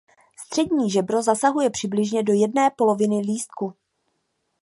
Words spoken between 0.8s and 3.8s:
žebro zasahuje přibližně do jedné poloviny lístku.